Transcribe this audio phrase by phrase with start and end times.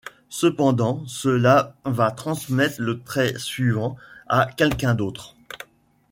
[0.29, 3.95] Cependant, cela va transmettre le trait suivant
[4.27, 5.35] à quelqu'un d'autre.